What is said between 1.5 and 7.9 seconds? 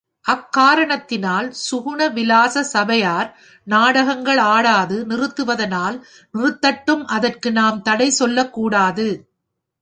சுகுண விலாச சபையார், நாடகங்கள் ஆடாது நிறுத்துவதனால் நிறுத்தட்டும் அதற்கு நாம்